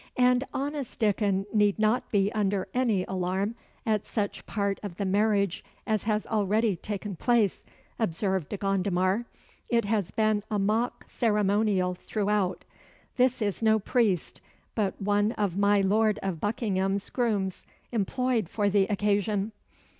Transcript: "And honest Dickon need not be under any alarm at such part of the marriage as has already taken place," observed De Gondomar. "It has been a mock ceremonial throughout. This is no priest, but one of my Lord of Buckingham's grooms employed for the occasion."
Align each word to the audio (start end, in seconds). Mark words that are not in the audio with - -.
"And 0.17 0.43
honest 0.51 0.97
Dickon 0.97 1.45
need 1.53 1.77
not 1.77 2.09
be 2.09 2.33
under 2.33 2.67
any 2.73 3.03
alarm 3.03 3.53
at 3.85 4.03
such 4.03 4.47
part 4.47 4.79
of 4.81 4.95
the 4.95 5.05
marriage 5.05 5.63
as 5.85 6.05
has 6.05 6.25
already 6.25 6.75
taken 6.75 7.15
place," 7.15 7.63
observed 7.99 8.49
De 8.49 8.57
Gondomar. 8.57 9.25
"It 9.69 9.85
has 9.85 10.09
been 10.09 10.41
a 10.49 10.57
mock 10.57 11.05
ceremonial 11.07 11.93
throughout. 11.93 12.65
This 13.17 13.43
is 13.43 13.61
no 13.61 13.77
priest, 13.77 14.41
but 14.73 14.99
one 14.99 15.33
of 15.33 15.55
my 15.55 15.81
Lord 15.81 16.17
of 16.23 16.41
Buckingham's 16.41 17.07
grooms 17.11 17.63
employed 17.91 18.49
for 18.49 18.71
the 18.71 18.87
occasion." 18.87 19.51